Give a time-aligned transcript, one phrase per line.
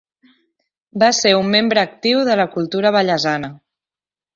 [1.03, 3.57] Va ser un membre actiu de la cultura vallesana.